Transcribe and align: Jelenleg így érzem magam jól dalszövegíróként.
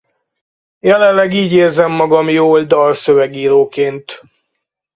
Jelenleg 0.79 1.33
így 1.33 1.51
érzem 1.53 1.91
magam 1.91 2.29
jól 2.29 2.63
dalszövegíróként. 2.63 4.21